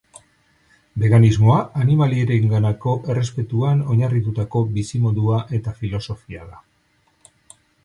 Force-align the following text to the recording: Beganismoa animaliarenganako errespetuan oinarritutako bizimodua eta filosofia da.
Beganismoa 1.01 1.57
animaliarenganako 1.83 2.95
errespetuan 3.15 3.85
oinarritutako 3.97 4.65
bizimodua 4.81 5.45
eta 5.61 5.77
filosofia 5.85 6.51
da. 6.51 6.61